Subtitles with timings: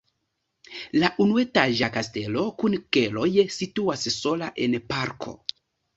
[1.01, 5.37] La unuetaĝa kastelo kun keloj situas sola en parko.